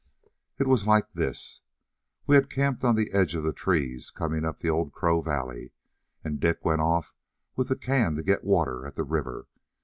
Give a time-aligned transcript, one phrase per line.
[0.57, 1.61] "It was like this:
[2.25, 5.73] We had camped on the edge of the trees coming up the Old Crow Valley,
[6.23, 7.13] and Dick went off
[7.55, 9.47] with the can to get water at the river.